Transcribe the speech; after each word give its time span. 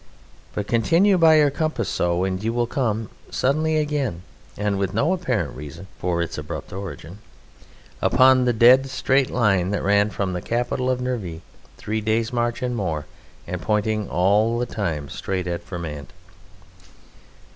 But 0.55 0.65
continue 0.65 1.15
by 1.19 1.35
your 1.37 1.51
compass 1.51 1.87
so 1.87 2.23
and 2.23 2.43
you 2.43 2.51
will 2.53 2.65
come 2.65 3.11
(suddenly 3.29 3.77
again 3.77 4.23
and 4.57 4.79
with 4.79 4.95
no 4.95 5.13
apparent 5.13 5.55
reason 5.55 5.85
for 5.99 6.23
its 6.23 6.39
abrupt 6.39 6.73
origin) 6.73 7.19
upon 8.01 8.45
the 8.45 8.51
dead 8.51 8.89
straight 8.89 9.29
line 9.29 9.69
that 9.69 9.83
ran 9.83 10.09
from 10.09 10.33
the 10.33 10.41
capital 10.41 10.89
of 10.89 11.03
the 11.03 11.03
Nervii, 11.07 11.41
three 11.77 12.01
days' 12.01 12.33
march 12.33 12.63
and 12.63 12.75
more, 12.75 13.05
and 13.45 13.61
pointing 13.61 14.09
all 14.09 14.57
the 14.57 14.65
time 14.65 15.07
straight 15.07 15.45
at 15.45 15.63
Vermand. 15.67 16.07